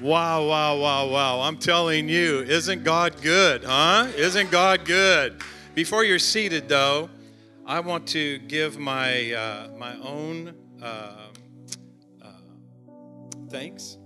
[0.00, 1.40] Wow, wow, wow, wow.
[1.40, 4.08] I'm telling you, isn't God good, huh?
[4.16, 5.40] Isn't God good?
[5.76, 7.08] Before you're seated, though,
[7.64, 10.52] I want to give my, uh, my own
[10.82, 11.28] uh,
[12.20, 12.26] uh,
[13.48, 13.98] thanks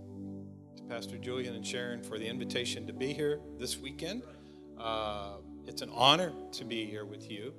[0.77, 4.23] to Pastor Julian and Sharon for the invitation to be here this weekend.
[4.79, 5.37] Uh,
[5.67, 7.55] it's an honor to be here with you.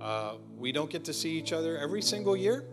[0.00, 2.64] Uh, we don't get to see each other every single year,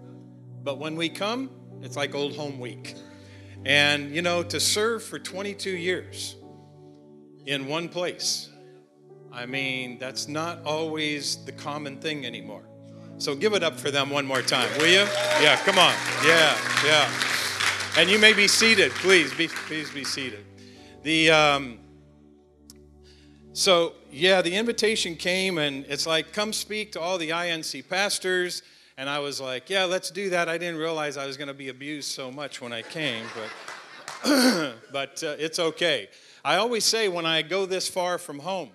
[0.63, 1.49] but when we come,
[1.81, 2.93] it's like old home week.
[3.65, 6.35] And, you know, to serve for 22 years
[7.45, 8.49] in one place,
[9.31, 12.63] I mean, that's not always the common thing anymore.
[13.17, 15.05] So give it up for them one more time, will you?
[15.41, 15.93] Yeah, come on.
[16.25, 17.11] Yeah, yeah.
[17.97, 18.91] And you may be seated.
[18.93, 20.45] Please be, please be seated.
[21.03, 21.79] The, um,
[23.51, 28.61] so, yeah, the invitation came, and it's like, come speak to all the INC pastors
[28.99, 30.49] and I was like, yeah, let's do that.
[30.49, 34.75] I didn't realize I was going to be abused so much when I came, but,
[34.91, 36.09] but uh, it's okay.
[36.43, 38.71] I always say when I go this far from home,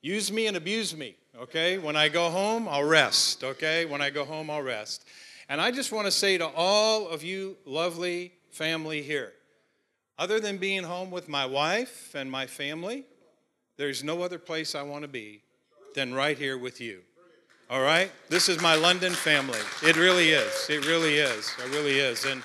[0.00, 1.76] use me and abuse me, okay?
[1.76, 3.84] When I go home, I'll rest, okay?
[3.84, 5.06] When I go home, I'll rest.
[5.50, 9.34] And I just want to say to all of you lovely family here,
[10.18, 13.04] other than being home with my wife and my family,
[13.76, 15.42] there's no other place I want to be
[15.94, 17.02] than right here with you.
[17.72, 18.12] All right?
[18.28, 19.58] This is my London family.
[19.82, 20.68] It really is.
[20.68, 21.50] It really is.
[21.58, 22.26] It really is.
[22.26, 22.42] And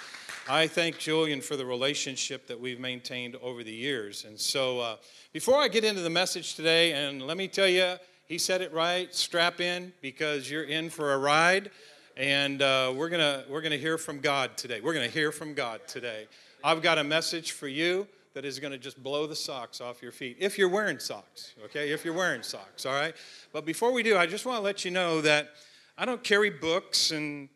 [0.47, 4.23] I thank Julian for the relationship that we've maintained over the years.
[4.23, 4.95] And so, uh,
[5.33, 8.71] before I get into the message today, and let me tell you, he said it
[8.71, 11.71] right strap in because you're in for a ride.
[12.15, 14.79] And uh, we're going to we're gonna hear from God today.
[14.79, 16.27] We're going to hear from God today.
[16.63, 19.99] I've got a message for you that is going to just blow the socks off
[19.99, 21.89] your feet if you're wearing socks, okay?
[21.89, 23.15] If you're wearing socks, all right?
[23.51, 25.49] But before we do, I just want to let you know that
[25.97, 27.49] I don't carry books and,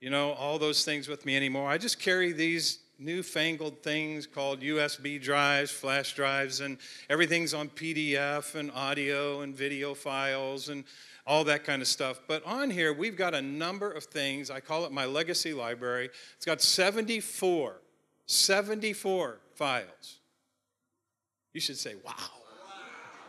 [0.00, 1.68] you know, all those things with me anymore.
[1.68, 6.78] I just carry these newfangled things called USB drives, flash drives, and
[7.10, 10.84] everything's on PDF and audio and video files and
[11.26, 12.22] all that kind of stuff.
[12.26, 14.50] But on here, we've got a number of things.
[14.50, 16.08] I call it my legacy library.
[16.38, 17.82] It's got 74,
[18.24, 20.20] 74 files.
[21.52, 22.14] You should say, wow.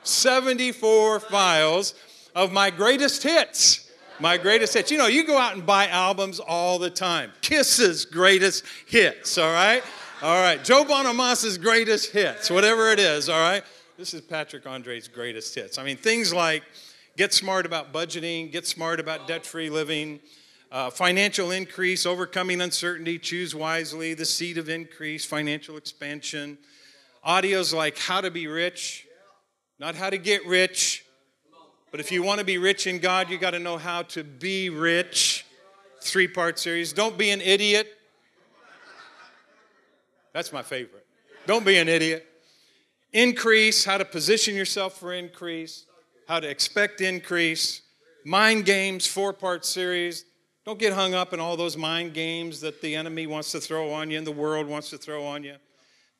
[0.03, 1.93] 74 files
[2.35, 3.91] of my greatest hits.
[4.19, 4.91] My greatest hits.
[4.91, 7.31] You know, you go out and buy albums all the time.
[7.41, 9.83] Kiss's greatest hits, all right?
[10.21, 10.63] All right.
[10.63, 13.63] Joe Bonamassa's greatest hits, whatever it is, all right?
[13.97, 15.77] This is Patrick Andre's greatest hits.
[15.77, 16.63] I mean, things like
[17.17, 20.19] Get Smart About Budgeting, Get Smart About Debt Free Living,
[20.71, 26.57] uh, Financial Increase, Overcoming Uncertainty, Choose Wisely, The Seed of Increase, Financial Expansion.
[27.25, 29.07] Audios like How to Be Rich,
[29.79, 31.05] not how to get rich,
[31.91, 34.23] but if you want to be rich in God, you got to know how to
[34.23, 35.45] be rich.
[36.01, 36.91] Three part series.
[36.91, 37.87] Don't be an idiot.
[40.33, 41.05] That's my favorite.
[41.45, 42.25] Don't be an idiot.
[43.13, 45.85] Increase, how to position yourself for increase,
[46.27, 47.81] how to expect increase.
[48.25, 50.25] Mind games, four part series.
[50.65, 53.91] Don't get hung up in all those mind games that the enemy wants to throw
[53.91, 55.55] on you and the world wants to throw on you.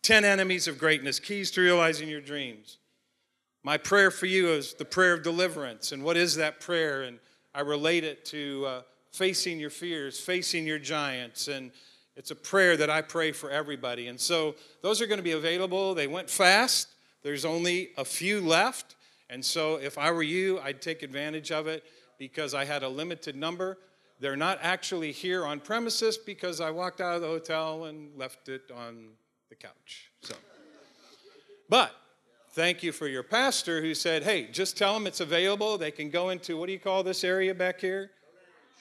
[0.04, 2.78] 10 enemies of greatness, keys to realizing your dreams.
[3.64, 5.94] My prayer for you is the prayer of deliverance.
[5.94, 7.04] And what is that prayer?
[7.04, 7.20] And
[7.56, 8.82] I relate it to uh,
[9.14, 11.48] facing your fears, facing your giants.
[11.48, 11.72] And
[12.18, 14.08] it's a prayer that I pray for everybody.
[14.08, 15.96] And so those are going to be available.
[15.96, 16.90] They went fast,
[17.24, 18.98] there's only a few left.
[19.30, 21.86] And so if I were you, I'd take advantage of it
[22.20, 23.78] because I had a limited number.
[24.20, 28.50] They're not actually here on premises because I walked out of the hotel and left
[28.50, 29.08] it on
[29.54, 30.10] the couch.
[30.22, 30.36] So,
[31.70, 31.92] but
[32.54, 35.78] thank you for your pastor who said, hey, just tell them it's available.
[35.78, 38.10] They can go into what do you call this area back here?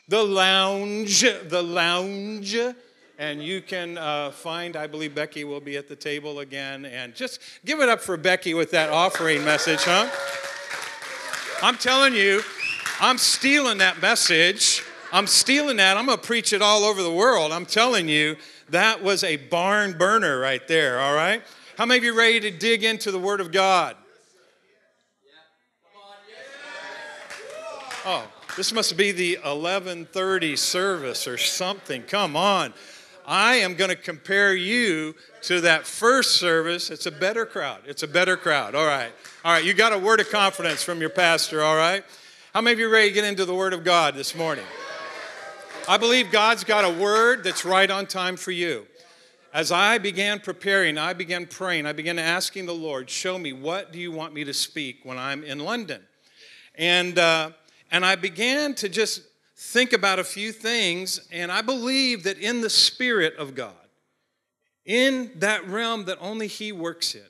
[0.09, 1.21] The lounge.
[1.21, 2.56] The lounge.
[3.19, 6.87] And you can uh, find, I believe Becky will be at the table again.
[6.87, 10.09] And just give it up for Becky with that offering message, huh?
[11.62, 12.43] I'm telling you,
[12.99, 14.83] I'm stealing that message.
[15.12, 15.99] I'm stealing that.
[15.99, 17.53] I'm going to preach it all over the world.
[17.53, 18.37] I'm telling you,
[18.72, 21.42] that was a barn burner right there, all right?
[21.78, 23.97] How many of you ready to dig into the Word of God?
[28.04, 28.27] Oh,
[28.57, 32.03] this must be the 11:30 service or something.
[32.03, 32.74] Come on.
[33.24, 36.91] I am going to compare you to that first service.
[36.91, 37.83] It's a better crowd.
[37.86, 38.74] It's a better crowd.
[38.74, 39.13] All right.
[39.45, 42.04] All right, you got a word of confidence from your pastor, all right?
[42.53, 44.65] How many of you ready to get into the word of God this morning?
[45.89, 48.87] I believe God's got a word that's right on time for you.
[49.53, 53.93] As I began preparing, I began praying, I began asking the Lord, show me what
[53.93, 56.01] do you want me to speak when I'm in London?
[56.77, 57.51] And, uh,
[57.91, 59.23] and I began to just
[59.57, 63.75] think about a few things, and I believe that in the Spirit of God,
[64.84, 67.23] in that realm that only He works in,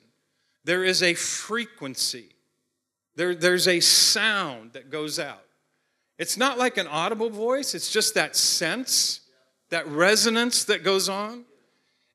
[0.63, 2.29] there is a frequency,
[3.15, 5.42] there, there's a sound that goes out.
[6.17, 9.21] It's not like an audible voice, it's just that sense,
[9.69, 11.45] that resonance that goes on.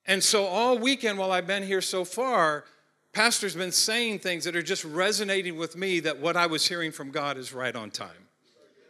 [0.06, 2.64] And so, all weekend while I've been here so far,
[3.12, 6.92] Pastor's been saying things that are just resonating with me that what I was hearing
[6.92, 8.28] from God is right on time.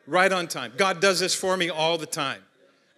[0.06, 0.72] Right on time.
[0.76, 2.42] God does this for me all the time.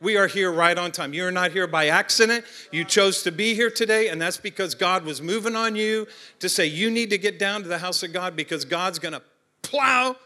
[0.01, 1.13] We are here right on time.
[1.13, 2.45] You're not here by accident.
[2.73, 6.07] You chose to be here today, and that's because God was moving on you
[6.39, 9.13] to say, You need to get down to the house of God because God's going
[9.13, 9.23] to
[9.63, 10.17] plow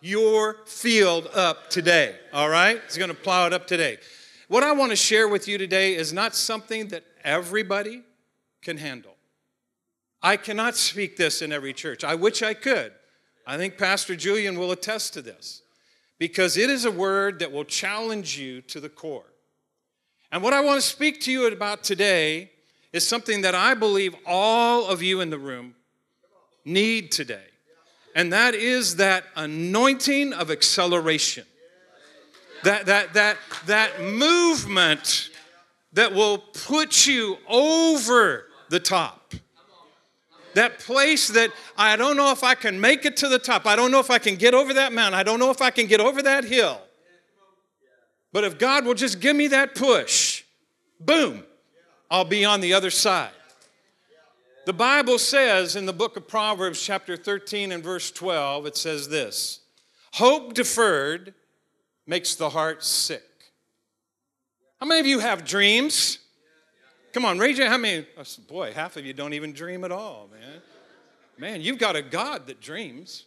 [0.00, 2.16] your field up today.
[2.32, 2.80] All right?
[2.86, 3.98] He's going to plow it up today.
[4.48, 8.02] What I want to share with you today is not something that everybody
[8.62, 9.14] can handle.
[10.22, 12.02] I cannot speak this in every church.
[12.02, 12.92] I wish I could.
[13.46, 15.62] I think Pastor Julian will attest to this
[16.18, 19.32] because it is a word that will challenge you to the core.
[20.30, 22.50] And what I want to speak to you about today
[22.92, 25.74] is something that I believe all of you in the room
[26.64, 27.47] need today.
[28.18, 31.46] And that is that anointing of acceleration.
[32.64, 33.36] That, that, that,
[33.66, 35.30] that movement
[35.92, 39.34] that will put you over the top.
[40.54, 43.66] That place that I don't know if I can make it to the top.
[43.66, 45.16] I don't know if I can get over that mountain.
[45.16, 46.80] I don't know if I can get over that hill.
[48.32, 50.42] But if God will just give me that push,
[50.98, 51.44] boom,
[52.10, 53.30] I'll be on the other side.
[54.68, 59.08] The Bible says in the book of Proverbs, chapter 13 and verse 12, it says
[59.08, 59.60] this
[60.12, 61.32] Hope deferred
[62.06, 63.22] makes the heart sick.
[64.78, 66.18] How many of you have dreams?
[67.14, 68.06] Come on, raise your how many?
[68.18, 70.60] Oh, boy, half of you don't even dream at all, man.
[71.38, 73.24] Man, you've got a God that dreams.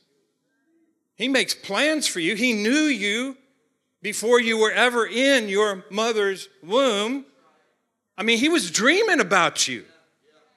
[1.15, 2.35] He makes plans for you.
[2.35, 3.35] He knew you
[4.03, 7.25] before you were ever in your mother's womb.
[8.15, 9.85] I mean, he was dreaming about you.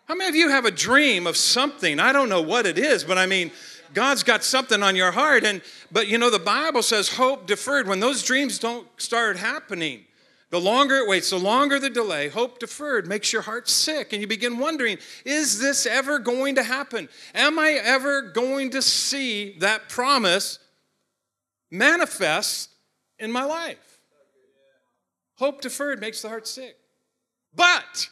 [0.07, 1.99] How many of you have a dream of something?
[1.99, 3.51] I don't know what it is, but I mean,
[3.95, 5.45] God's got something on your heart.
[5.45, 7.89] And but you know, the Bible says hope deferred.
[7.89, 10.05] When those dreams don't start happening,
[10.51, 14.21] the longer it waits, the longer the delay, hope deferred makes your heart sick, and
[14.21, 17.09] you begin wondering, is this ever going to happen?
[17.35, 20.59] Am I ever going to see that promise
[21.71, 22.71] manifest
[23.19, 23.99] in my life?
[25.37, 26.77] Hope deferred makes the heart sick.
[27.55, 28.09] But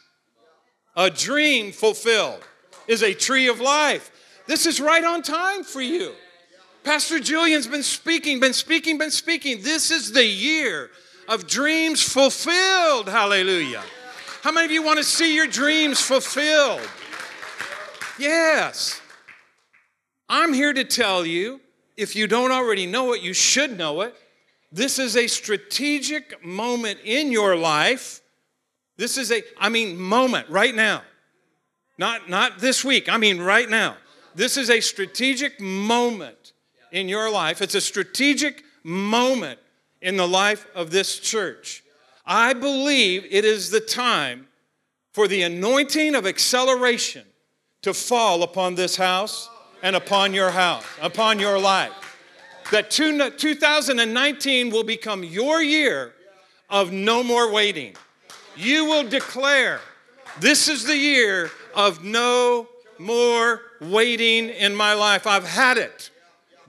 [0.95, 2.43] a dream fulfilled
[2.87, 4.11] is a tree of life.
[4.47, 6.13] This is right on time for you.
[6.83, 9.61] Pastor Julian's been speaking, been speaking, been speaking.
[9.61, 10.89] This is the year
[11.29, 13.07] of dreams fulfilled.
[13.07, 13.83] Hallelujah.
[14.41, 16.81] How many of you want to see your dreams fulfilled?
[18.19, 19.01] Yes.
[20.27, 21.61] I'm here to tell you,
[21.95, 24.15] if you don't already know it, you should know it.
[24.71, 28.21] This is a strategic moment in your life.
[28.97, 31.01] This is a, I mean, moment right now.
[31.97, 33.97] Not, not this week, I mean, right now.
[34.35, 36.53] This is a strategic moment
[36.91, 37.61] in your life.
[37.61, 39.59] It's a strategic moment
[40.01, 41.83] in the life of this church.
[42.25, 44.47] I believe it is the time
[45.11, 47.25] for the anointing of acceleration
[47.83, 49.49] to fall upon this house
[49.81, 51.91] and upon your house, upon your life.
[52.71, 56.13] That 2019 will become your year
[56.69, 57.95] of no more waiting.
[58.55, 59.79] You will declare,
[60.39, 65.27] This is the year of no more waiting in my life.
[65.27, 66.09] I've had it.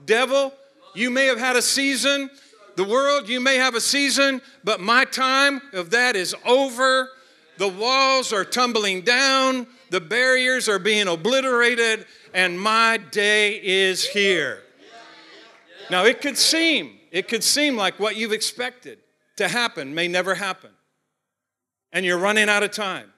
[0.05, 0.53] Devil,
[0.93, 2.29] you may have had a season
[2.75, 7.09] the world, you may have a season, but my time of that is over.
[7.57, 14.61] The walls are tumbling down, the barriers are being obliterated, and my day is here.
[15.89, 18.99] Now, it could seem, it could seem like what you've expected
[19.37, 20.71] to happen may never happen.
[21.95, 23.11] And you're running out of time.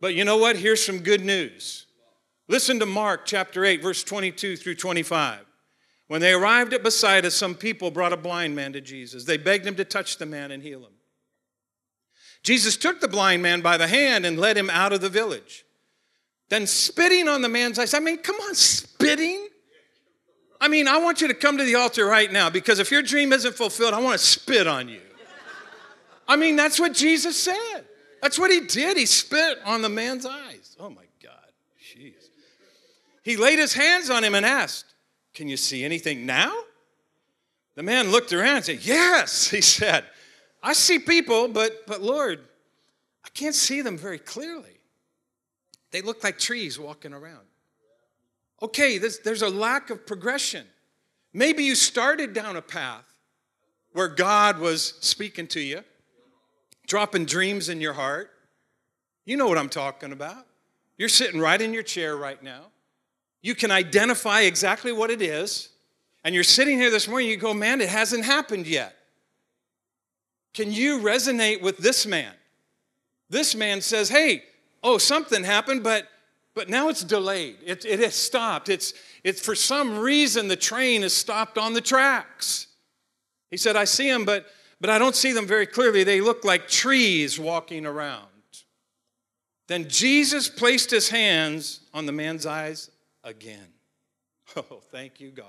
[0.00, 0.56] But you know what?
[0.56, 1.86] Here's some good news.
[2.48, 5.38] Listen to Mark chapter 8, verse 22 through 25.
[6.08, 9.24] When they arrived at Bethsaida, some people brought a blind man to Jesus.
[9.24, 10.92] They begged him to touch the man and heal him.
[12.42, 15.64] Jesus took the blind man by the hand and led him out of the village.
[16.48, 19.46] Then, spitting on the man's eyes, I mean, come on, spitting?
[20.60, 23.02] I mean, I want you to come to the altar right now because if your
[23.02, 25.00] dream isn't fulfilled, I want to spit on you.
[26.26, 27.84] I mean, that's what Jesus said.
[28.22, 28.96] That's what he did.
[28.96, 30.76] He spit on the man's eyes.
[30.78, 32.14] Oh my God, jeez.
[33.22, 34.86] He laid his hands on him and asked,
[35.34, 36.54] can you see anything now?
[37.76, 40.04] The man looked around and said, Yes, he said.
[40.62, 42.40] I see people, but, but Lord,
[43.24, 44.78] I can't see them very clearly.
[45.90, 47.46] They look like trees walking around.
[48.62, 50.66] Okay, there's, there's a lack of progression.
[51.32, 53.06] Maybe you started down a path
[53.92, 55.82] where God was speaking to you,
[56.90, 58.32] dropping dreams in your heart.
[59.24, 60.44] You know what I'm talking about.
[60.98, 62.62] You're sitting right in your chair right now.
[63.42, 65.68] You can identify exactly what it is.
[66.24, 68.96] And you're sitting here this morning, you go, man, it hasn't happened yet.
[70.52, 72.32] Can you resonate with this man?
[73.28, 74.42] This man says, hey,
[74.82, 76.08] oh, something happened, but
[76.54, 77.58] but now it's delayed.
[77.64, 78.68] It, it has stopped.
[78.68, 78.92] It's,
[79.22, 82.66] it's for some reason the train has stopped on the tracks.
[83.48, 84.46] He said, I see him, but,
[84.80, 86.04] but I don't see them very clearly.
[86.04, 88.26] They look like trees walking around.
[89.68, 92.90] Then Jesus placed his hands on the man's eyes
[93.24, 93.68] again.
[94.56, 95.46] Oh, thank you, God.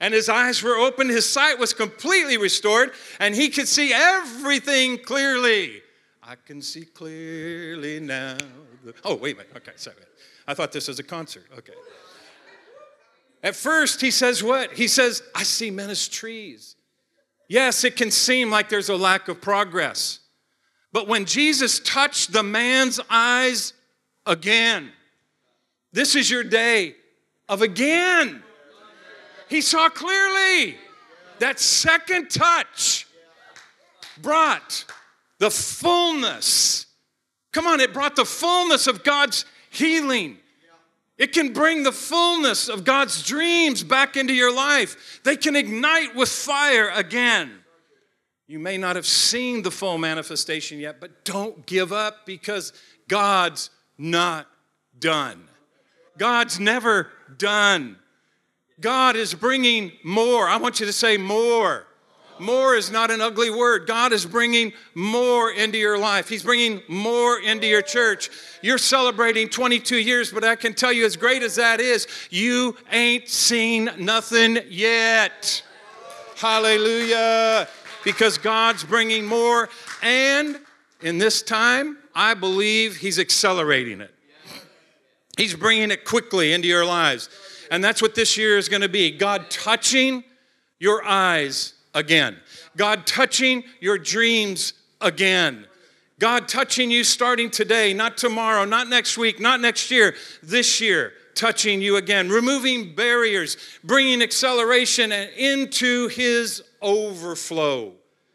[0.00, 4.96] And his eyes were opened, his sight was completely restored, and he could see everything
[4.96, 5.82] clearly.
[6.22, 8.38] I can see clearly now.
[9.04, 9.52] Oh, wait a minute.
[9.54, 9.96] Okay, sorry.
[10.46, 11.44] I thought this was a concert.
[11.58, 11.74] Okay.
[13.42, 14.72] At first, he says what?
[14.72, 16.76] He says, I see men as trees.
[17.50, 20.20] Yes, it can seem like there's a lack of progress.
[20.92, 23.72] But when Jesus touched the man's eyes
[24.24, 24.92] again,
[25.92, 26.94] this is your day
[27.48, 28.44] of again.
[29.48, 30.76] He saw clearly.
[31.40, 33.08] That second touch
[34.22, 34.84] brought
[35.40, 36.86] the fullness.
[37.50, 40.38] Come on, it brought the fullness of God's healing.
[41.20, 45.20] It can bring the fullness of God's dreams back into your life.
[45.22, 47.58] They can ignite with fire again.
[48.46, 52.72] You may not have seen the full manifestation yet, but don't give up because
[53.06, 54.46] God's not
[54.98, 55.44] done.
[56.16, 57.98] God's never done.
[58.80, 60.48] God is bringing more.
[60.48, 61.86] I want you to say more.
[62.40, 63.86] More is not an ugly word.
[63.86, 66.28] God is bringing more into your life.
[66.28, 68.30] He's bringing more into your church.
[68.62, 72.76] You're celebrating 22 years, but I can tell you, as great as that is, you
[72.90, 75.62] ain't seen nothing yet.
[76.36, 77.68] Hallelujah.
[78.04, 79.68] Because God's bringing more.
[80.02, 80.58] And
[81.02, 84.14] in this time, I believe He's accelerating it.
[85.36, 87.28] He's bringing it quickly into your lives.
[87.70, 90.24] And that's what this year is going to be God touching
[90.78, 92.36] your eyes again.
[92.76, 95.66] God touching your dreams again.
[96.18, 101.14] God touching you starting today, not tomorrow, not next week, not next year, this year,
[101.34, 107.94] touching you again, removing barriers, bringing acceleration into His overflow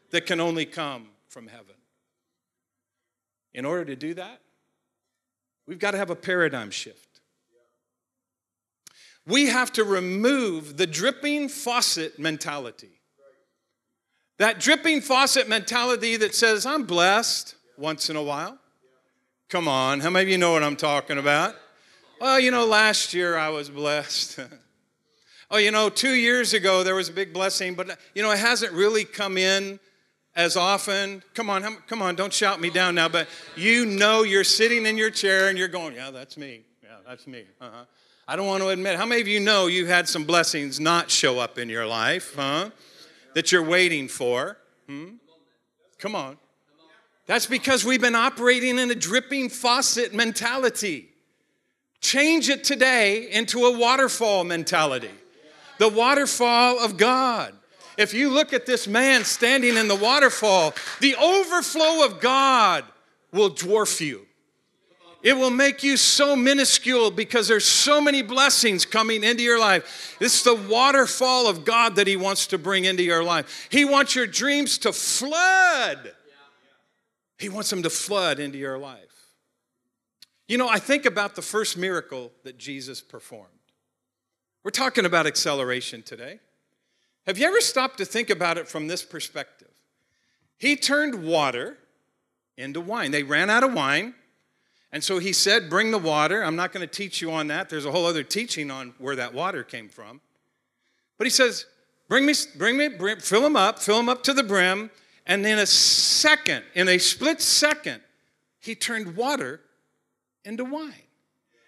[0.10, 1.76] that can only come from heaven.
[3.54, 4.42] In order to do that,
[5.68, 7.22] we've got to have a paradigm shift.
[9.28, 13.00] We have to remove the dripping faucet mentality.
[14.38, 18.58] That dripping faucet mentality that says, I'm blessed once in a while.
[19.50, 21.56] Come on, how many of you know what I'm talking about?
[22.20, 24.39] Well, you know, last year I was blessed.
[25.51, 28.39] oh, you know, two years ago there was a big blessing, but, you know, it
[28.39, 29.80] hasn't really come in
[30.36, 31.24] as often.
[31.34, 34.98] Come on, come on, don't shout me down now, but you know you're sitting in
[34.98, 36.63] your chair and you're going, yeah, that's me.
[36.84, 37.46] Yeah, that's me.
[37.62, 37.86] Uh-huh.
[38.27, 38.98] I don't want to admit.
[38.98, 42.34] How many of you know you had some blessings not show up in your life,
[42.36, 42.72] huh?
[43.36, 44.58] That you're waiting for?
[44.88, 45.18] Hmm?
[46.00, 46.38] Come on.
[47.27, 51.10] That's because we've been operating in a dripping faucet mentality.
[52.01, 55.12] Change it today into a waterfall mentality.
[55.80, 57.54] The waterfall of God.
[57.98, 62.84] If you look at this man standing in the waterfall, the overflow of God
[63.32, 64.25] will dwarf you.
[65.25, 70.15] It will make you so minuscule because there's so many blessings coming into your life.
[70.22, 73.67] It's the waterfall of God that He wants to bring into your life.
[73.72, 76.13] He wants your dreams to flood.
[77.39, 79.34] He wants them to flood into your life.
[80.48, 83.50] You know, I think about the first miracle that Jesus performed.
[84.63, 86.39] We're talking about acceleration today.
[87.25, 89.72] Have you ever stopped to think about it from this perspective?
[90.60, 91.79] He turned water
[92.60, 93.10] into wine.
[93.10, 94.13] They ran out of wine.
[94.96, 96.42] And so he said, Bring the water.
[96.42, 97.68] I'm not going to teach you on that.
[97.68, 100.22] There's a whole other teaching on where that water came from.
[101.18, 101.66] But he says,
[102.08, 104.90] Bring me, bring me, bring, fill them up, fill them up to the brim.
[105.25, 108.04] And in a second, in a split second,
[108.62, 109.60] he turned water
[110.46, 110.94] into wine.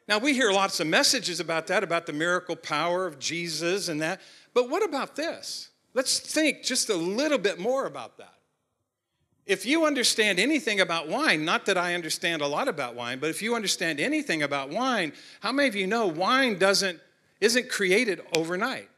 [0.08, 4.02] Now, we hear lots of messages about that, about the miracle power of Jesus and
[4.02, 4.22] that.
[4.54, 5.68] But what about this?
[5.94, 8.37] Let's think just a little bit more about that.
[9.48, 13.30] If you understand anything about wine, not that I understand a lot about wine, but
[13.30, 17.00] if you understand anything about wine, how many of you know wine doesn't
[17.40, 18.90] isn't created overnight?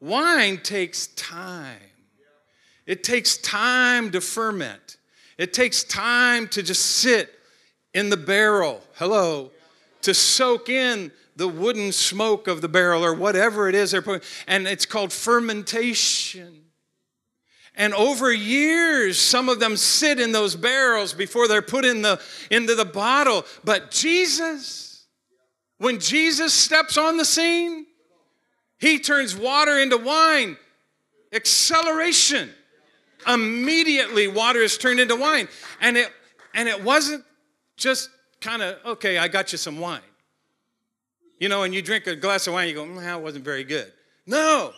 [0.00, 1.78] Wine takes time.
[2.86, 4.98] It takes time to ferment.
[5.38, 7.32] It takes time to just sit
[7.94, 8.82] in the barrel.
[8.96, 9.52] Hello.
[10.02, 14.26] To soak in the wooden smoke of the barrel or whatever it is they're putting.
[14.46, 16.61] And it's called fermentation.
[17.74, 22.20] And over years, some of them sit in those barrels before they're put in the,
[22.50, 23.46] into the bottle.
[23.64, 25.06] But Jesus,
[25.78, 27.86] when Jesus steps on the scene,
[28.78, 30.56] he turns water into wine.
[31.32, 32.50] Acceleration.
[33.26, 35.48] Immediately, water is turned into wine.
[35.80, 36.12] And it,
[36.54, 37.24] and it wasn't
[37.76, 38.10] just
[38.40, 40.00] kind of, okay, I got you some wine.
[41.38, 43.64] You know, and you drink a glass of wine, you go, mm, that wasn't very
[43.64, 43.90] good.
[44.26, 44.72] No.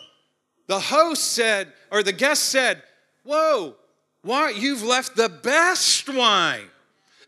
[0.67, 2.81] The host said, or the guest said,
[3.23, 3.75] Whoa,
[4.21, 4.49] why?
[4.51, 6.65] You've left the best wine.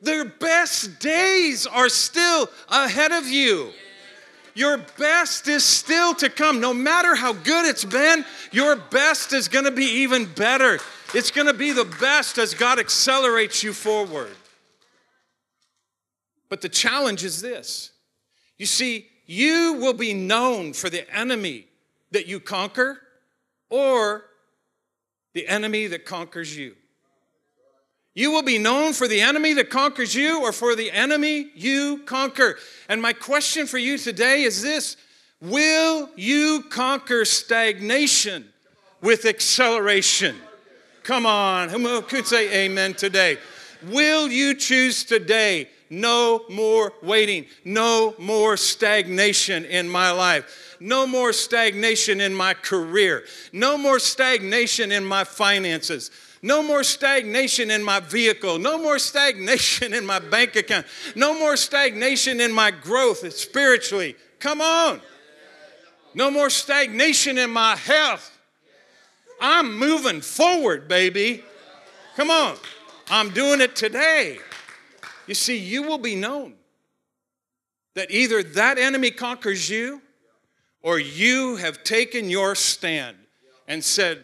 [0.02, 3.72] Their best days are still ahead of you.
[4.54, 6.60] Your best is still to come.
[6.60, 10.80] No matter how good it's been, your best is going to be even better.
[11.14, 14.36] It's going to be the best as God accelerates you forward.
[16.50, 17.92] But the challenge is this
[18.58, 21.68] you see, you will be known for the enemy
[22.12, 23.00] that you conquer
[23.70, 24.26] or
[25.34, 26.76] the enemy that conquers you.
[28.16, 32.02] You will be known for the enemy that conquers you or for the enemy you
[32.06, 32.58] conquer.
[32.90, 34.98] And my question for you today is this
[35.40, 38.46] Will you conquer stagnation
[39.02, 40.36] with acceleration?
[41.04, 43.38] Come on, who could say amen today?
[43.86, 50.64] Will you choose today no more waiting, no more stagnation in my life?
[50.80, 56.12] no more stagnation in my career, no more stagnation in my finances.
[56.44, 58.60] No more stagnation in my vehicle.
[58.60, 60.86] No more stagnation in my bank account.
[61.16, 64.16] No more stagnation in my growth spiritually.
[64.40, 65.02] Come on.
[66.14, 68.38] No more stagnation in my health.
[69.42, 71.44] I'm moving forward, baby.
[72.16, 72.56] Come on.
[73.10, 74.38] I'm doing it today.
[75.28, 76.56] You see, you will be known
[77.96, 80.02] that either that enemy conquers you
[80.82, 83.18] or you have taken your stand
[83.68, 84.24] and said,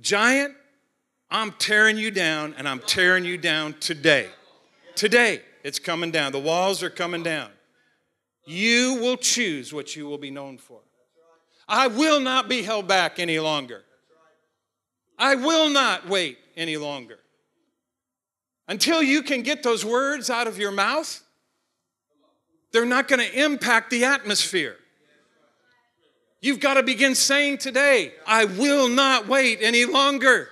[0.00, 0.54] Giant,
[1.30, 4.28] I'm tearing you down, and I'm tearing you down today.
[4.96, 6.32] Today, it's coming down.
[6.32, 7.50] The walls are coming down.
[8.44, 10.80] You will choose what you will be known for.
[11.68, 13.84] I will not be held back any longer.
[15.16, 17.19] I will not wait any longer.
[18.70, 21.20] Until you can get those words out of your mouth,
[22.70, 24.76] they're not going to impact the atmosphere.
[26.40, 30.50] You've got to begin saying today, I will not wait any longer.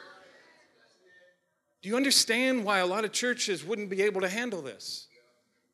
[1.81, 5.07] Do you understand why a lot of churches wouldn't be able to handle this?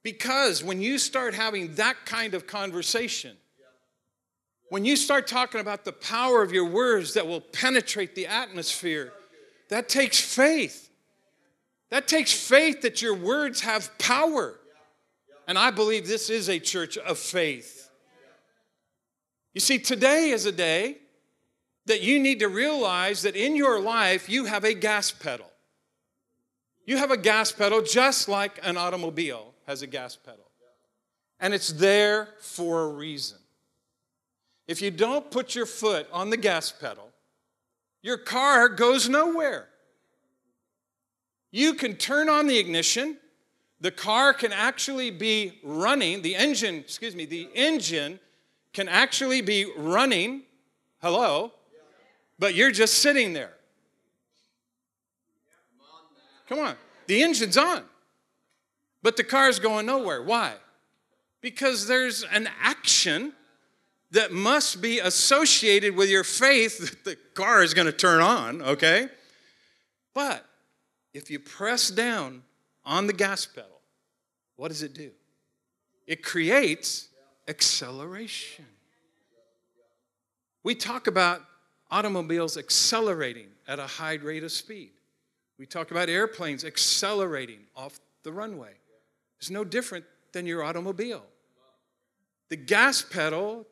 [0.03, 3.39] Because when you start having that kind of conversation,
[4.69, 9.15] when you start talking about the power of your words that will penetrate the atmosphere,
[9.71, 10.91] that takes faith.
[11.95, 14.59] That takes faith that your words have power.
[15.47, 17.89] And I believe this is a church of faith.
[19.53, 20.97] You see, today is a day
[21.87, 25.49] that you need to realize that in your life you have a gas pedal.
[26.85, 30.51] You have a gas pedal just like an automobile has a gas pedal.
[31.39, 33.39] And it's there for a reason.
[34.67, 37.13] If you don't put your foot on the gas pedal,
[38.03, 39.69] your car goes nowhere.
[41.55, 43.17] You can turn on the ignition,
[43.81, 48.19] the car can actually be running, the engine, excuse me, the engine
[48.73, 50.43] can actually be running,
[51.01, 51.53] hello,
[52.41, 53.53] but you're just sitting there.
[56.49, 56.75] Come on.
[57.07, 57.85] The engine's on,
[59.01, 60.25] but the car's going nowhere.
[60.25, 60.55] Why?
[61.41, 63.33] Because there's an action
[64.11, 68.61] that must be associated with your faith that the car is going to turn on,
[68.61, 69.09] okay?
[70.15, 70.45] But
[71.15, 72.43] if you press down
[72.85, 73.81] on the gas pedal,
[74.57, 75.13] what does it do?
[76.07, 77.09] It creates
[77.49, 78.67] acceleration.
[80.63, 81.43] We talk about
[81.91, 84.91] automobiles accelerating at a high rate of speed.
[85.59, 88.73] We talk about airplanes accelerating off the runway.
[89.39, 91.25] It's no different than your automobile.
[92.49, 93.67] The gas pedal,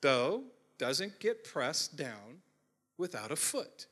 [0.00, 0.42] though,
[0.78, 2.42] doesn't get pressed down
[2.98, 3.86] without a foot,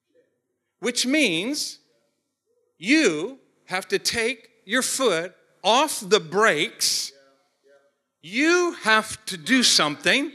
[0.80, 1.80] which means
[2.80, 7.12] you have to take your foot off the brakes
[8.22, 10.32] you have to do something.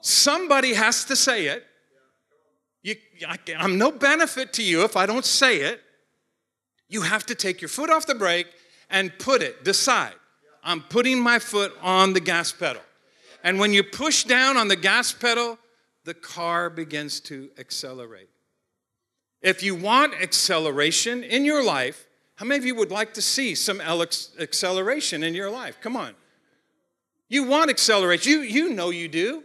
[0.00, 1.64] Somebody has to say it.
[2.82, 5.80] You, I, I'm no benefit to you if I don't say it.
[6.88, 8.48] You have to take your foot off the brake
[8.90, 10.14] and put it, decide.
[10.62, 12.82] I'm putting my foot on the gas pedal.
[13.42, 15.58] And when you push down on the gas pedal,
[16.04, 18.28] the car begins to accelerate.
[19.42, 23.54] If you want acceleration in your life, how many of you would like to see
[23.54, 25.78] some acceleration in your life?
[25.80, 26.14] Come on.
[27.28, 28.30] You want acceleration.
[28.30, 29.42] You, you know you do.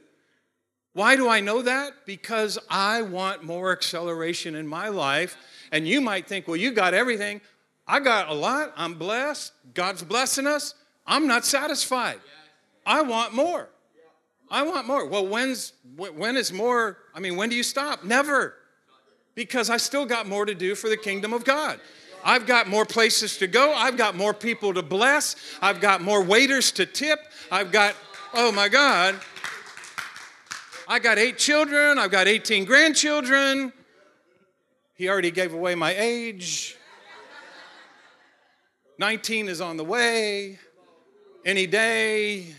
[0.94, 2.06] Why do I know that?
[2.06, 5.38] Because I want more acceleration in my life.
[5.72, 7.42] And you might think, well, you got everything.
[7.88, 8.74] I got a lot.
[8.76, 9.54] I'm blessed.
[9.74, 10.74] God's blessing us.
[11.06, 12.20] I'm not satisfied.
[12.86, 13.70] I want more.
[14.50, 15.06] I want more.
[15.06, 16.98] Well, when's when is more?
[17.14, 18.04] I mean, when do you stop?
[18.04, 18.56] Never.
[19.38, 21.80] Because I still got more to do for the kingdom of God.
[22.26, 23.72] I've got more places to go.
[23.72, 25.36] I've got more people to bless.
[25.62, 27.20] I've got more waiters to tip.
[27.52, 27.96] I've got,
[28.34, 29.14] oh my God,
[30.88, 33.72] I got eight children, I've got 18 grandchildren.
[34.96, 36.76] He already gave away my age.
[38.98, 40.58] 19 is on the way.
[41.46, 42.56] Any day.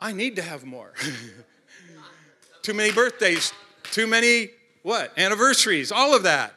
[0.00, 0.92] I need to have more.
[2.62, 3.52] too many birthdays,
[3.92, 4.50] too many
[4.82, 5.12] what?
[5.18, 6.54] Anniversaries, all of that.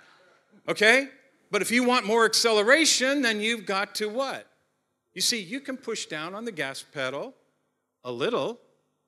[0.68, 1.10] Okay?
[1.52, 4.48] But if you want more acceleration, then you've got to what?
[5.14, 7.34] You see, you can push down on the gas pedal
[8.04, 8.60] a little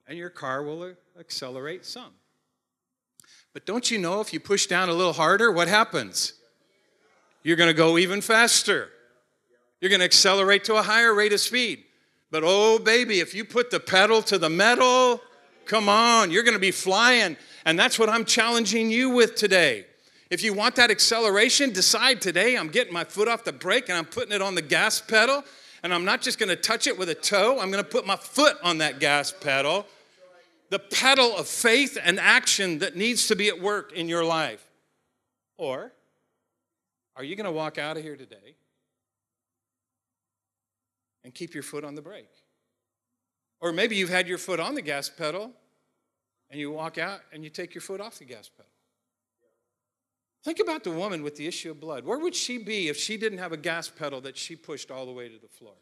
[0.08, 2.14] and your car will accelerate some.
[3.54, 6.34] But don't you know if you push down a little harder, what happens?
[7.42, 8.90] You're going to go even faster.
[9.80, 11.84] You're going to accelerate to a higher rate of speed.
[12.32, 15.22] But oh, baby, if you put the pedal to the metal,
[15.66, 17.38] come on, you're going to be flying.
[17.66, 19.86] And that's what I'm challenging you with today.
[20.30, 23.98] If you want that acceleration, decide today I'm getting my foot off the brake and
[23.98, 25.44] I'm putting it on the gas pedal.
[25.84, 28.08] And I'm not just going to touch it with a toe, I'm going to put
[28.08, 29.86] my foot on that gas pedal
[30.70, 34.66] the pedal of faith and action that needs to be at work in your life?
[35.58, 35.92] Or
[37.16, 38.56] are you going to walk out of here today
[41.24, 42.30] and keep your foot on the brake?
[43.66, 45.52] Or maybe you've had your foot on the gas pedal
[46.52, 48.70] and you walk out and you take your foot off the gas pedal.
[50.44, 52.06] Think about the woman with the issue of blood.
[52.06, 55.08] Where would she be if she didn't have a gas pedal that she pushed all
[55.08, 55.74] the way to the floor?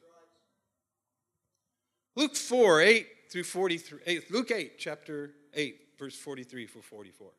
[2.16, 7.32] Luke 4 8 through 43, 8, Luke 8, chapter 8, verse 43 for 44.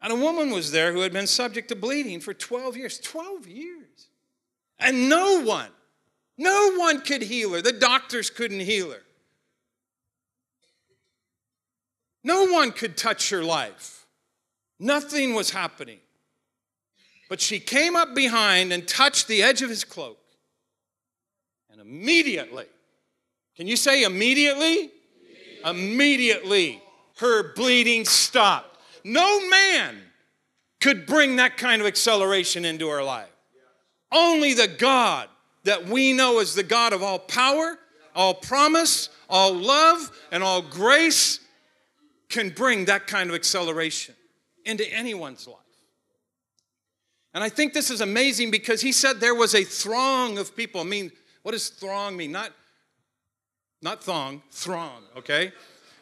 [0.00, 2.98] And a woman was there who had been subject to bleeding for 12 years.
[2.98, 4.08] 12 years.
[4.78, 5.68] And no one,
[6.38, 7.60] no one could heal her.
[7.60, 9.02] The doctors couldn't heal her.
[12.22, 14.06] No one could touch her life.
[14.78, 15.98] Nothing was happening.
[17.28, 20.18] But she came up behind and touched the edge of his cloak.
[21.70, 22.66] And immediately,
[23.56, 24.90] can you say immediately?
[25.64, 26.82] Immediately,
[27.18, 28.78] her bleeding stopped.
[29.04, 29.98] No man
[30.80, 33.28] could bring that kind of acceleration into her life.
[34.10, 35.28] Only the God
[35.64, 37.78] that we know as the God of all power,
[38.14, 41.39] all promise, all love, and all grace
[42.30, 44.14] can bring that kind of acceleration
[44.64, 45.56] into anyone's life.
[47.34, 50.80] And I think this is amazing because he said there was a throng of people.
[50.80, 51.12] I mean,
[51.42, 52.32] what does throng mean?
[52.32, 52.52] Not
[53.82, 55.52] not thong, throng, okay?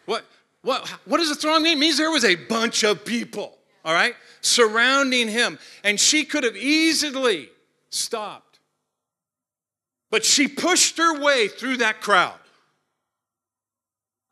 [0.07, 0.25] What,
[0.63, 1.77] what, what does a throng mean?
[1.77, 5.59] It means there was a bunch of people, all right, surrounding him.
[5.85, 7.51] And she could have easily
[7.91, 8.59] stopped.
[10.11, 12.39] But she pushed her way through that crowd.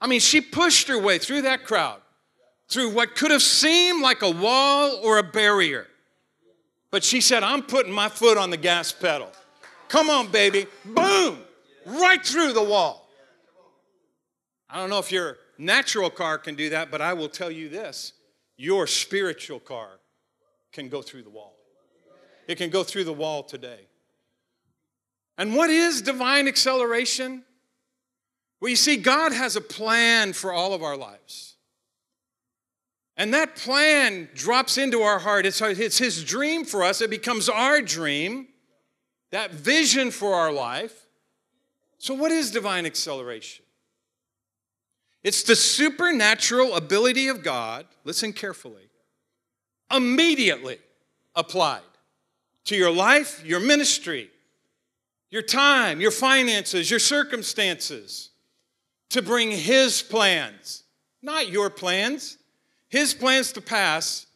[0.00, 2.00] I mean, she pushed her way through that crowd,
[2.68, 5.86] through what could have seemed like a wall or a barrier.
[6.90, 9.30] But she said, I'm putting my foot on the gas pedal.
[9.88, 10.66] Come on, baby.
[10.84, 11.38] Boom!
[11.84, 13.08] Right through the wall.
[14.68, 17.68] I don't know if your natural car can do that, but I will tell you
[17.68, 18.12] this
[18.56, 19.88] your spiritual car
[20.72, 21.56] can go through the wall.
[22.48, 23.88] It can go through the wall today.
[25.38, 27.44] And what is divine acceleration?
[28.66, 31.54] Well, you see, God has a plan for all of our lives.
[33.16, 35.46] And that plan drops into our heart.
[35.46, 38.48] It's, it's His dream for us, it becomes our dream,
[39.30, 41.06] that vision for our life.
[41.98, 43.64] So, what is divine acceleration?
[45.22, 48.90] It's the supernatural ability of God, listen carefully,
[49.94, 50.78] immediately
[51.36, 51.82] applied
[52.64, 54.28] to your life, your ministry,
[55.30, 58.30] your time, your finances, your circumstances,
[59.10, 60.84] to bring His plans,
[61.22, 62.38] not your plans,
[62.88, 64.26] His plans to pass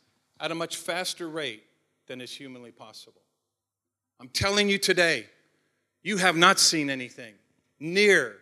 [0.41, 1.63] at a much faster rate
[2.07, 3.21] than is humanly possible.
[4.19, 5.27] I'm telling you today,
[6.03, 7.35] you have not seen anything
[7.79, 8.37] near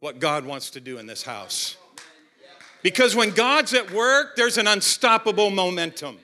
[0.00, 1.76] what God wants to do in this house.
[2.82, 6.18] Because when God's at work, there's an unstoppable momentum.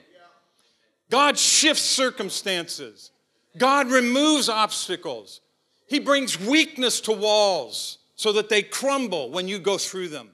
[1.10, 3.10] God shifts circumstances,
[3.56, 5.40] God removes obstacles.
[5.88, 10.28] He brings weakness to walls so that they crumble when you go through them.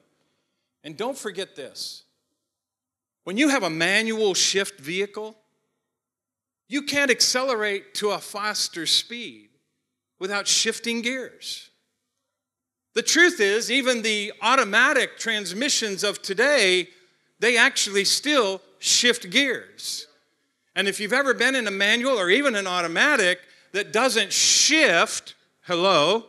[0.82, 2.02] And don't forget this
[3.22, 5.36] when you have a manual shift vehicle,
[6.68, 9.50] you can't accelerate to a faster speed
[10.18, 11.70] without shifting gears.
[12.94, 16.88] The truth is, even the automatic transmissions of today,
[17.38, 20.08] they actually still shift gears.
[20.74, 23.38] And if you've ever been in a manual or even an automatic
[23.70, 26.24] that doesn't shift, hello,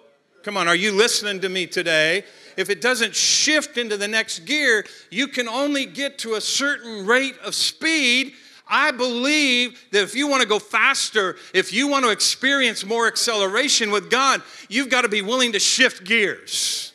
[0.48, 2.24] come on, are you listening to me today?
[2.56, 7.06] If it doesn't shift into the next gear, you can only get to a certain
[7.06, 8.32] rate of speed
[8.70, 13.08] I believe that if you want to go faster, if you want to experience more
[13.08, 16.92] acceleration with God, you've got to be willing to shift gears.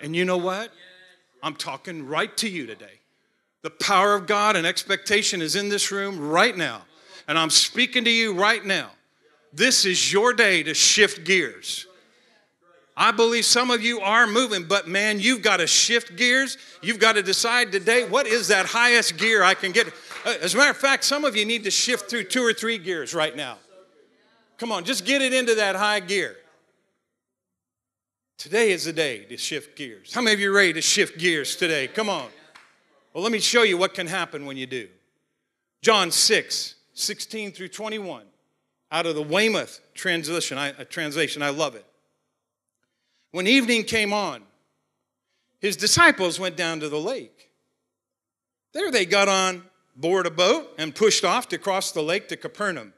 [0.00, 0.72] And you know what?
[1.42, 3.00] I'm talking right to you today.
[3.62, 6.82] The power of God and expectation is in this room right now.
[7.26, 8.90] And I'm speaking to you right now.
[9.52, 11.86] This is your day to shift gears.
[12.96, 16.58] I believe some of you are moving, but man, you've got to shift gears.
[16.82, 19.88] You've got to decide today what is that highest gear I can get.
[20.26, 22.52] Uh, as a matter of fact, some of you need to shift through two or
[22.52, 23.56] three gears right now.
[24.58, 26.36] Come on, just get it into that high gear.
[28.36, 30.12] Today is the day to shift gears.
[30.12, 31.88] How many of you are ready to shift gears today?
[31.88, 32.28] Come on.
[33.14, 34.88] Well, let me show you what can happen when you do.
[35.80, 38.24] John 6, 16 through 21,
[38.90, 40.58] out of the Weymouth translation.
[40.58, 41.86] I, translation, I love it.
[43.32, 44.42] When evening came on,
[45.58, 47.50] his disciples went down to the lake.
[48.72, 49.64] There they got on
[49.96, 52.92] board a boat and pushed off to cross the lake to Capernaum.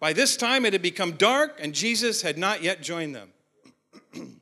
[0.00, 3.30] By this time it had become dark, and Jesus had not yet joined them.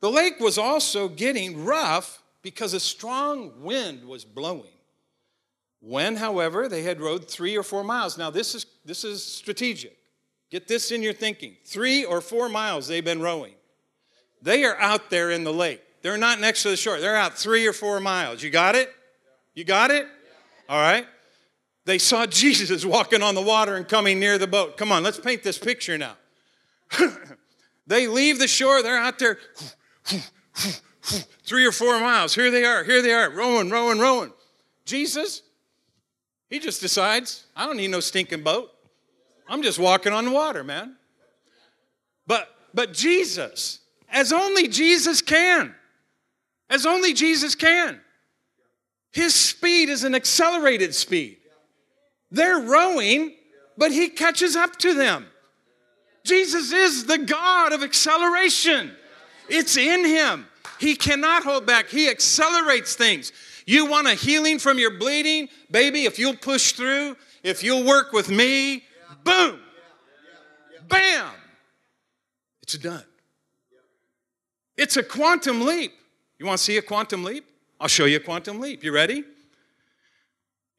[0.00, 4.66] the lake was also getting rough because a strong wind was blowing.
[5.80, 8.16] When, however, they had rowed three or four miles.
[8.16, 9.96] Now, this is, this is strategic.
[10.50, 11.56] Get this in your thinking.
[11.64, 13.54] Three or four miles they've been rowing.
[14.42, 15.80] They are out there in the lake.
[16.02, 16.98] They're not next to the shore.
[16.98, 18.42] They're out three or four miles.
[18.42, 18.92] You got it?
[19.54, 20.06] You got it?
[20.68, 21.06] All right.
[21.84, 24.76] They saw Jesus walking on the water and coming near the boat.
[24.76, 26.16] Come on, let's paint this picture now.
[27.86, 29.38] they leave the shore, they're out there
[31.44, 32.34] three or four miles.
[32.34, 34.32] Here they are, here they are, rowing, rowing, rowing.
[34.84, 35.42] Jesus,
[36.50, 38.70] he just decides, I don't need no stinking boat.
[39.48, 40.96] I'm just walking on the water, man.
[42.26, 43.80] But but Jesus,
[44.12, 45.74] as only Jesus can.
[46.70, 48.00] As only Jesus can.
[49.12, 51.38] His speed is an accelerated speed.
[52.30, 53.34] They're rowing,
[53.76, 55.26] but he catches up to them.
[56.24, 58.92] Jesus is the God of acceleration.
[59.48, 60.46] It's in him.
[60.78, 61.88] He cannot hold back.
[61.88, 63.32] He accelerates things.
[63.66, 65.48] You want a healing from your bleeding?
[65.70, 68.82] Baby, if you'll push through, if you'll work with me,
[69.24, 69.60] boom,
[70.88, 71.28] bam,
[72.62, 73.04] it's done.
[74.82, 75.92] It's a quantum leap.
[76.40, 77.44] You want to see a quantum leap?
[77.80, 78.82] I'll show you a quantum leap.
[78.82, 79.22] You ready?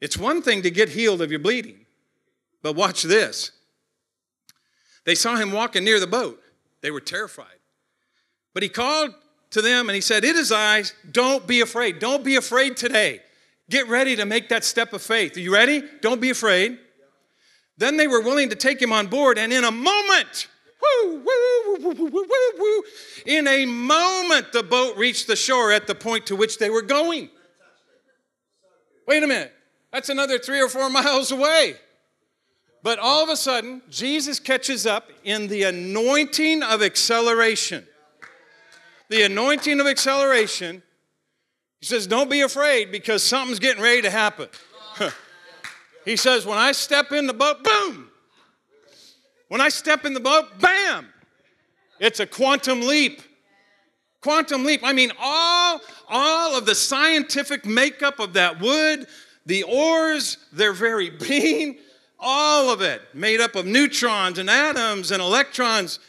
[0.01, 1.85] It's one thing to get healed of your bleeding,
[2.61, 3.51] but watch this.
[5.05, 6.43] They saw him walking near the boat.
[6.81, 7.61] They were terrified.
[8.53, 9.13] But he called
[9.51, 10.83] to them and he said, It is I.
[11.09, 11.99] Don't be afraid.
[11.99, 13.21] Don't be afraid today.
[13.69, 15.37] Get ready to make that step of faith.
[15.37, 15.81] Are you ready?
[16.01, 16.77] Don't be afraid.
[17.77, 20.49] Then they were willing to take him on board, and in a moment,
[23.25, 26.81] In a moment, the boat reached the shore at the point to which they were
[26.81, 27.29] going.
[29.07, 29.53] Wait a minute.
[29.91, 31.75] That's another three or four miles away.
[32.81, 37.87] But all of a sudden, Jesus catches up in the anointing of acceleration.
[39.09, 40.83] The anointing of acceleration.
[41.79, 44.49] He says, Don't be afraid because something's getting ready to happen.
[46.05, 48.02] he says, When I step in the boat, boom,
[49.47, 51.07] when I step in the boat, bam!
[51.99, 53.21] It's a quantum leap.
[54.21, 54.81] Quantum leap.
[54.83, 59.07] I mean, all, all of the scientific makeup of that wood,
[59.45, 61.77] the oars, their very being,
[62.19, 65.99] all of it made up of neutrons and atoms and electrons.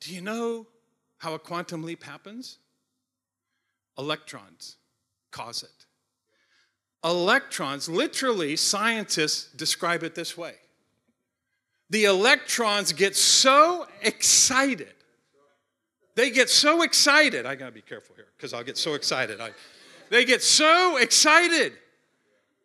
[0.00, 0.66] Do you know
[1.18, 2.58] how a quantum leap happens?
[3.98, 4.76] Electrons
[5.30, 5.86] cause it.
[7.04, 10.54] Electrons, literally, scientists describe it this way
[11.90, 14.92] the electrons get so excited.
[16.14, 17.46] They get so excited.
[17.46, 19.40] I gotta be careful here because I'll get so excited.
[19.40, 19.50] I,
[20.10, 21.72] they get so excited.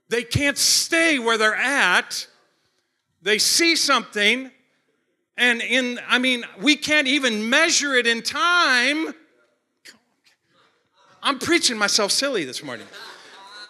[0.10, 2.28] They can't stay where they're at.
[3.22, 4.52] They see something,
[5.38, 9.14] and in, I mean, we can't even measure it in time.
[11.22, 12.88] I'm preaching myself silly this morning.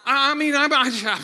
[0.06, 1.20] I mean, I'm, I,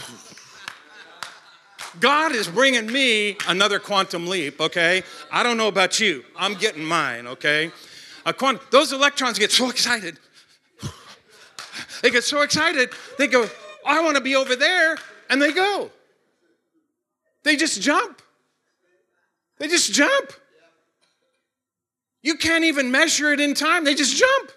[2.01, 5.03] God is bringing me another quantum leap, okay?
[5.31, 6.25] I don't know about you.
[6.37, 7.71] I'm getting mine, okay?
[8.37, 10.19] Quant- those electrons get so excited.
[12.03, 13.49] They get so excited, they go,
[13.85, 14.99] I want to be over there,
[15.31, 15.91] and they go.
[17.43, 18.23] They just jump.
[19.59, 20.33] They just jump.
[22.23, 24.53] You can't even measure it in time, they just jump.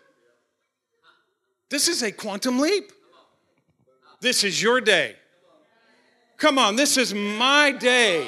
[1.70, 2.92] This is a quantum leap.
[4.20, 5.16] This is your day.
[6.42, 8.28] Come on, this is my day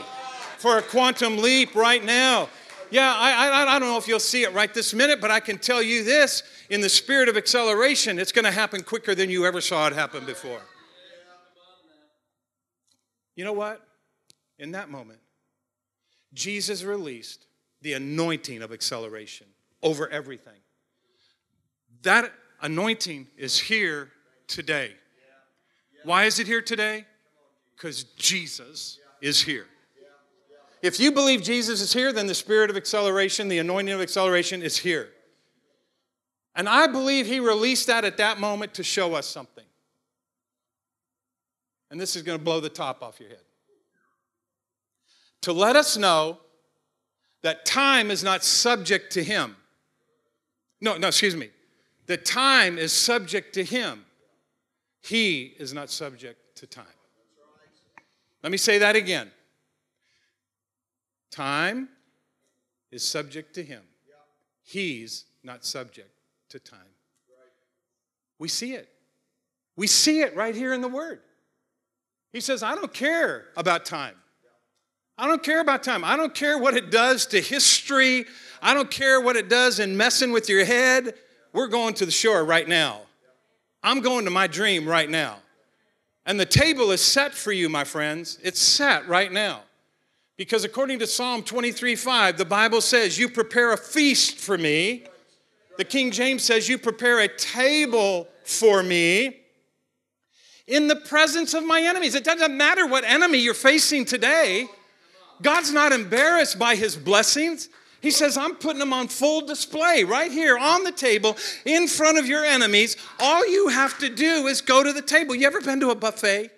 [0.60, 2.48] for a quantum leap right now.
[2.92, 5.40] Yeah, I, I, I, don't know if you'll see it right this minute, but I
[5.40, 9.32] can tell you this in the spirit of acceleration, it's going to happen quicker than
[9.32, 10.62] you ever saw it happen before.
[13.36, 13.82] You know what?
[14.60, 15.20] In that moment,
[16.36, 17.48] Jesus released
[17.82, 19.48] the anointing of acceleration
[19.82, 20.62] over everything.
[22.04, 24.12] That anointing is here
[24.46, 24.92] today.
[26.04, 27.08] Why is it here today?
[27.76, 29.66] Because Jesus is here.
[30.82, 34.62] If you believe Jesus is here, then the spirit of acceleration, the anointing of acceleration
[34.62, 35.10] is here.
[36.56, 39.64] And I believe he released that at that moment to show us something.
[41.90, 43.40] And this is going to blow the top off your head.
[45.42, 46.40] To let us know
[47.44, 49.56] that time is not subject to him.
[50.82, 51.50] No, no, excuse me.
[52.08, 54.06] The time is subject to him.
[55.02, 56.86] He is not subject to time.
[58.44, 59.32] Let me say that again.
[61.32, 61.90] Time
[62.92, 63.82] is subject to him.
[64.64, 66.12] He's not subject
[66.50, 66.80] to time.
[68.38, 68.90] We see it.
[69.76, 71.22] We see it right here in the Word.
[72.32, 74.16] He says, I don't care about time.
[75.18, 76.04] I don't care about time.
[76.04, 78.26] I don't care what it does to history.
[78.62, 81.14] I don't care what it does in messing with your head.
[81.54, 83.02] We're going to the shore right now.
[83.84, 85.38] I'm going to my dream right now.
[86.26, 88.40] And the table is set for you, my friends.
[88.44, 89.62] It's set right now.
[90.38, 95.06] Because according to Psalm 23 5, the Bible says, You prepare a feast for me.
[95.78, 99.44] The King James says, You prepare a table for me
[100.68, 102.16] in the presence of my enemies.
[102.16, 104.68] It doesn't matter what enemy you're facing today,
[105.42, 107.70] God's not embarrassed by his blessings.
[108.04, 112.18] He says, I'm putting them on full display right here on the table in front
[112.18, 112.98] of your enemies.
[113.18, 115.34] All you have to do is go to the table.
[115.34, 116.52] You ever been to a buffet?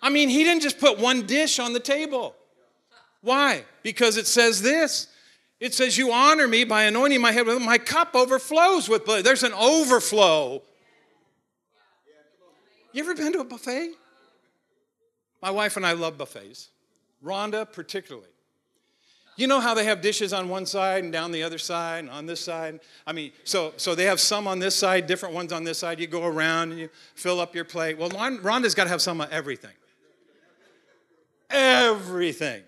[0.00, 2.36] I mean, he didn't just put one dish on the table.
[3.22, 3.64] Why?
[3.82, 5.08] Because it says this
[5.58, 9.24] it says, You honor me by anointing my head with my cup overflows with blood.
[9.24, 10.62] There's an overflow.
[12.92, 13.94] You ever been to a buffet?
[15.42, 16.70] My wife and I love buffets.
[17.24, 18.28] Rhonda, particularly.
[19.36, 22.10] You know how they have dishes on one side and down the other side and
[22.10, 22.80] on this side?
[23.06, 25.98] I mean, so, so they have some on this side, different ones on this side.
[25.98, 27.98] You go around and you fill up your plate.
[27.98, 29.72] Well, Rhonda's got to have some of everything
[31.54, 32.62] everything.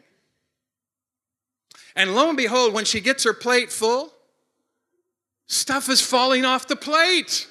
[1.95, 4.13] And lo and behold, when she gets her plate full,
[5.47, 7.49] stuff is falling off the plate.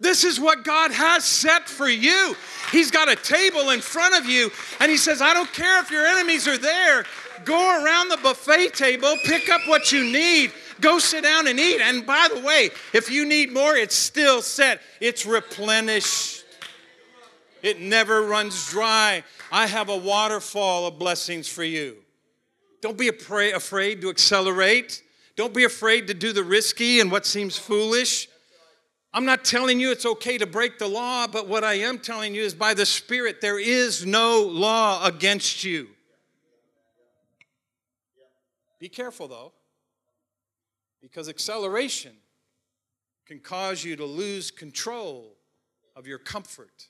[0.00, 2.34] This is what God has set for you.
[2.72, 5.90] He's got a table in front of you, and He says, I don't care if
[5.90, 7.06] your enemies are there.
[7.44, 11.80] Go around the buffet table, pick up what you need, go sit down and eat.
[11.80, 16.44] And by the way, if you need more, it's still set, it's replenished,
[17.62, 19.24] it never runs dry.
[19.50, 21.96] I have a waterfall of blessings for you.
[22.80, 25.02] Don't be afraid to accelerate.
[25.36, 28.28] Don't be afraid to do the risky and what seems foolish.
[29.12, 32.34] I'm not telling you it's okay to break the law, but what I am telling
[32.34, 35.88] you is by the Spirit, there is no law against you.
[38.84, 39.54] Be careful though,
[41.00, 42.12] because acceleration
[43.26, 45.38] can cause you to lose control
[45.96, 46.88] of your comfort.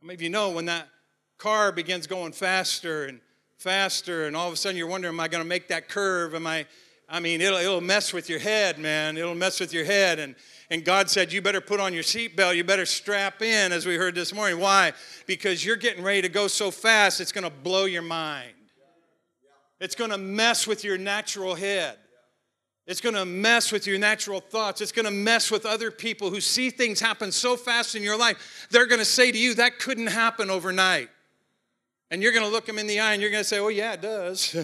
[0.00, 0.88] How many of you know when that
[1.36, 3.20] car begins going faster and
[3.58, 6.34] faster, and all of a sudden you're wondering, am I going to make that curve?
[6.34, 6.64] Am I?
[7.10, 9.18] I mean, it'll, it'll mess with your head, man.
[9.18, 10.18] It'll mess with your head.
[10.18, 10.34] And,
[10.70, 12.56] and God said, You better put on your seatbelt.
[12.56, 14.58] You better strap in, as we heard this morning.
[14.58, 14.94] Why?
[15.26, 18.54] Because you're getting ready to go so fast, it's going to blow your mind.
[19.80, 21.96] It's going to mess with your natural head.
[22.86, 24.80] It's going to mess with your natural thoughts.
[24.80, 28.18] It's going to mess with other people who see things happen so fast in your
[28.18, 28.66] life.
[28.70, 31.08] They're going to say to you, That couldn't happen overnight.
[32.10, 33.68] And you're going to look them in the eye and you're going to say, Oh,
[33.68, 34.56] yeah, it does,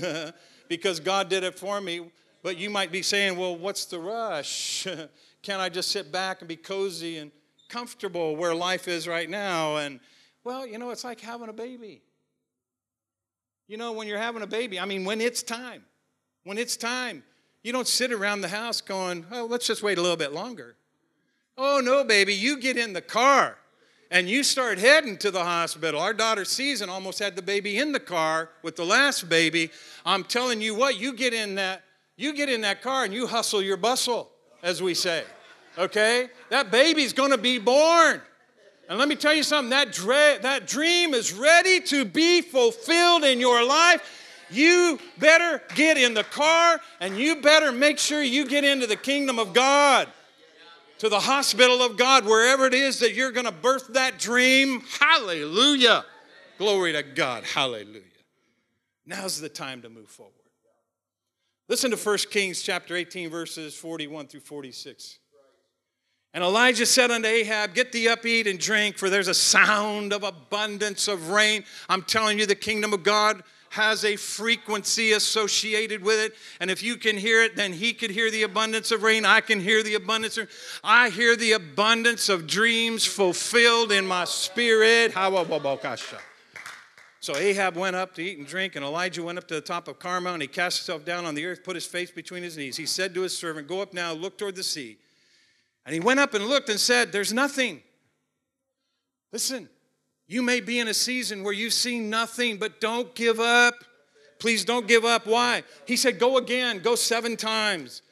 [0.68, 2.10] because God did it for me.
[2.42, 4.86] But you might be saying, Well, what's the rush?
[5.42, 7.30] Can't I just sit back and be cozy and
[7.68, 9.76] comfortable where life is right now?
[9.76, 10.00] And,
[10.42, 12.02] well, you know, it's like having a baby.
[13.68, 15.84] You know, when you're having a baby, I mean, when it's time,
[16.44, 17.24] when it's time,
[17.62, 20.76] you don't sit around the house going, Oh, let's just wait a little bit longer.
[21.58, 23.56] Oh, no, baby, you get in the car
[24.10, 26.00] and you start heading to the hospital.
[26.00, 29.70] Our daughter Season almost had the baby in the car with the last baby.
[30.04, 31.82] I'm telling you what, you get in that,
[32.16, 34.30] you get in that car and you hustle your bustle,
[34.62, 35.24] as we say.
[35.76, 36.28] Okay?
[36.50, 38.22] That baby's gonna be born.
[38.88, 43.24] And let me tell you something, that, dre- that dream is ready to be fulfilled
[43.24, 44.22] in your life.
[44.48, 48.96] You better get in the car and you better make sure you get into the
[48.96, 50.08] kingdom of God.
[50.98, 54.82] to the hospital of God, wherever it is that you're going to birth that dream.
[54.98, 56.04] Hallelujah.
[56.56, 57.44] Glory to God.
[57.44, 58.00] Hallelujah.
[59.04, 60.32] Now's the time to move forward.
[61.68, 65.18] Listen to 1 Kings chapter 18, verses 41 through 46.
[66.34, 70.12] And Elijah said unto Ahab, Get thee up, eat, and drink, for there's a sound
[70.12, 71.64] of abundance of rain.
[71.88, 76.34] I'm telling you, the kingdom of God has a frequency associated with it.
[76.60, 79.24] And if you can hear it, then he could hear the abundance of rain.
[79.24, 80.50] I can hear the abundance of
[80.82, 85.12] I hear the abundance of dreams fulfilled in my spirit.
[87.20, 89.88] So Ahab went up to eat and drink, and Elijah went up to the top
[89.88, 92.56] of Carmel, and he cast himself down on the earth, put his face between his
[92.56, 92.76] knees.
[92.76, 94.98] He said to his servant, Go up now, look toward the sea.
[95.86, 97.80] And he went up and looked and said, There's nothing.
[99.32, 99.68] Listen,
[100.26, 103.74] you may be in a season where you've seen nothing, but don't give up.
[104.38, 105.26] Please don't give up.
[105.26, 105.62] Why?
[105.86, 108.02] He said, Go again, go seven times.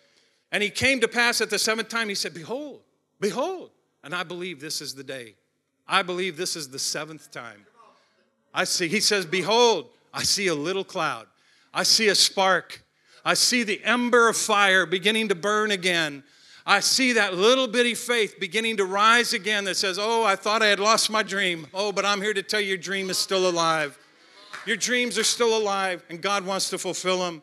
[0.53, 2.81] And he came to pass at the seventh time, he said, Behold,
[3.21, 3.71] behold.
[4.05, 5.35] And I believe this is the day.
[5.89, 7.67] I believe this is the seventh time.
[8.53, 11.27] I see, he says, Behold, I see a little cloud.
[11.73, 12.85] I see a spark.
[13.25, 16.23] I see the ember of fire beginning to burn again.
[16.67, 20.63] I see that little bitty faith beginning to rise again that says, Oh, I thought
[20.63, 21.67] I had lost my dream.
[21.75, 23.99] Oh, but I'm here to tell you your dream is still alive.
[24.67, 27.43] Your dreams are still alive, and God wants to fulfill them.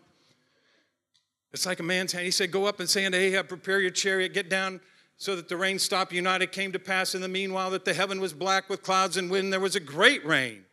[1.54, 2.26] It's like a man's hand.
[2.26, 4.82] He said, Go up and say unto Ahab, Prepare your chariot, get down
[5.18, 6.12] so that the rain stop.
[6.12, 9.30] It came to pass in the meanwhile that the heaven was black with clouds and
[9.30, 9.54] wind.
[9.54, 10.64] There was a great rain.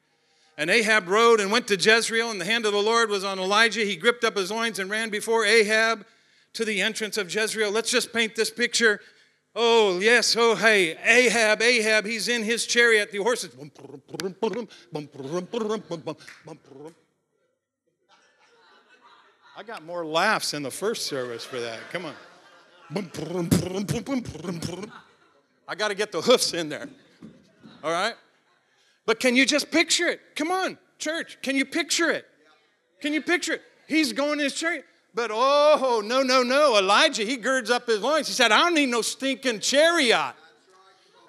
[0.57, 3.39] And Ahab rode and went to Jezreel, and the hand of the Lord was on
[3.39, 3.81] Elijah.
[3.81, 6.07] He gripped up his loins and ran before Ahab
[6.55, 7.71] to the entrance of Jezreel.
[7.71, 9.01] Let's just paint this picture.
[9.55, 13.11] Oh, yes, oh, hey, Ahab, Ahab, he's in his chariot.
[13.11, 13.57] The horses.
[19.57, 21.81] I got more laughs in the first service for that.
[21.91, 22.15] Come on.
[25.67, 26.89] I got to get the hoofs in there.
[27.83, 28.15] All right?
[29.05, 30.21] But can you just picture it?
[30.37, 31.39] Come on, church.
[31.43, 32.27] Can you picture it?
[33.01, 33.63] Can you picture it?
[33.87, 34.85] He's going in his chariot.
[35.19, 36.79] But oh, no, no, no.
[36.79, 38.29] Elijah, he girds up his loins.
[38.29, 40.35] He said, I don't need no stinking chariot.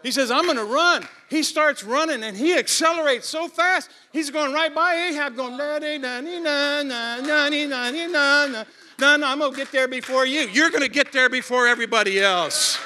[0.03, 1.07] He says, I'm going to run.
[1.27, 3.89] He starts running and he accelerates so fast.
[4.13, 8.63] He's going right by Ahab, going, na na na na na na na na na.
[8.99, 10.41] No, no, I'm going to get there before you.
[10.41, 12.77] You're going to get there before everybody else.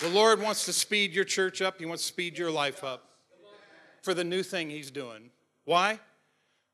[0.00, 1.78] The Lord wants to speed your church up.
[1.78, 3.04] He wants to speed your life up
[4.00, 5.28] for the new thing He's doing.
[5.64, 6.00] Why?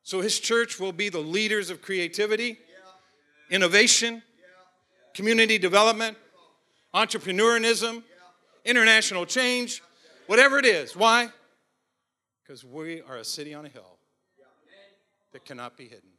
[0.03, 2.57] So his church will be the leaders of creativity,
[3.49, 4.23] innovation,
[5.13, 6.17] community development,
[6.93, 8.03] entrepreneurism,
[8.65, 9.81] international change,
[10.27, 10.95] whatever it is.
[10.95, 11.29] Why?
[12.43, 13.97] Because we are a city on a hill
[15.31, 16.09] that cannot be hidden.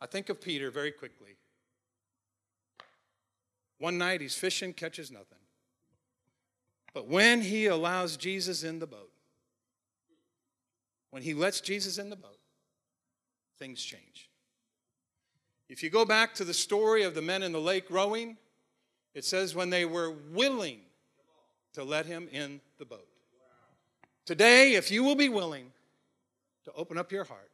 [0.00, 1.36] I think of Peter very quickly.
[3.78, 5.38] One night he's fishing, catches nothing.
[6.92, 9.11] But when he allows Jesus in the boat,
[11.12, 12.38] when he lets Jesus in the boat,
[13.58, 14.30] things change.
[15.68, 18.38] If you go back to the story of the men in the lake rowing,
[19.14, 20.80] it says when they were willing
[21.74, 23.06] to let him in the boat.
[24.24, 25.70] Today, if you will be willing
[26.64, 27.50] to open up your heart,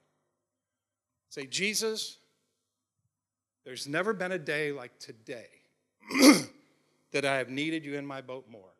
[1.28, 2.18] say, Jesus,
[3.64, 5.48] there's never been a day like today
[7.12, 8.74] that I have needed you in my boat more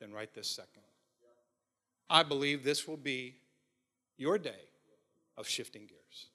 [0.00, 0.82] than right this second.
[2.10, 3.36] I believe this will be
[4.16, 4.68] your day
[5.36, 6.28] of shifting gears.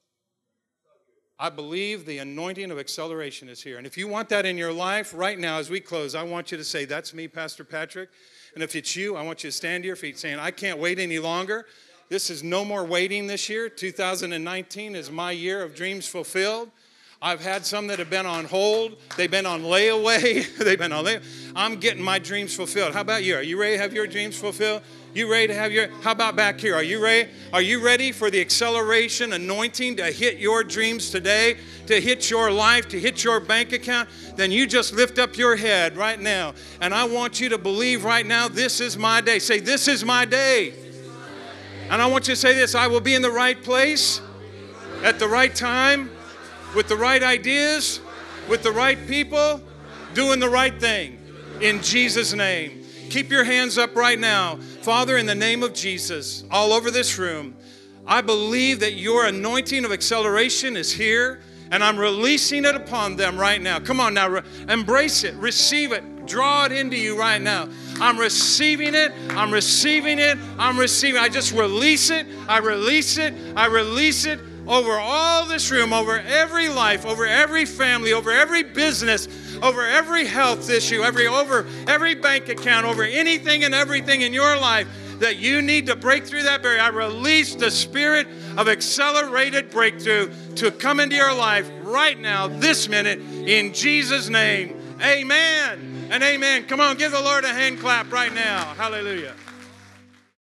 [1.42, 3.78] I believe the anointing of acceleration is here.
[3.78, 6.52] And if you want that in your life right now, as we close, I want
[6.52, 8.10] you to say, That's me, Pastor Patrick.
[8.56, 10.80] And if it's you, I want you to stand to your feet saying, I can't
[10.80, 11.66] wait any longer.
[12.10, 13.70] This is no more waiting this year.
[13.70, 16.72] 2019 is my year of dreams fulfilled.
[17.22, 18.96] I've had some that have been on hold.
[19.18, 20.58] They've been on layaway.
[20.64, 21.52] They've been on layaway.
[21.54, 22.94] I'm getting my dreams fulfilled.
[22.94, 23.36] How about you?
[23.36, 24.84] Are you ready to have your dreams fulfilled?
[25.14, 26.76] You ready to have your, how about back here?
[26.76, 27.30] Are you ready?
[27.52, 31.58] Are you ready for the acceleration anointing to hit your dreams today,
[31.88, 34.08] to hit your life, to hit your bank account?
[34.38, 36.54] Then you just lift up your head right now.
[36.80, 39.40] And I want you to believe right now, this is my day.
[39.40, 40.74] Say, this is my day.
[41.90, 44.22] And I want you to say this I will be in the right place
[45.04, 46.12] at the right time
[46.76, 48.00] with the right ideas,
[48.48, 49.62] with the right people,
[50.14, 51.20] doing the right thing.
[51.62, 52.86] In Jesus' name.
[53.10, 54.58] Keep your hands up right now.
[54.82, 57.56] Father, in the name of Jesus, all over this room,
[58.06, 61.42] I believe that your anointing of acceleration is here,
[61.72, 63.80] and I'm releasing it upon them right now.
[63.80, 67.68] Come on now, re- embrace it, receive it, draw it into you right now.
[68.00, 71.20] I'm receiving it, I'm receiving it, I'm receiving.
[71.20, 74.40] I just release it, I release it, I release it
[74.70, 79.28] over all this room, over every life, over every family, over every business,
[79.64, 84.56] over every health issue, every over every bank account, over anything and everything in your
[84.58, 86.82] life that you need to break through that barrier.
[86.82, 92.88] I release the spirit of accelerated breakthrough to come into your life right now, this
[92.88, 94.80] minute, in Jesus' name.
[95.02, 96.66] Amen and amen.
[96.66, 98.66] Come on, give the Lord a hand clap right now.
[98.76, 99.34] Hallelujah.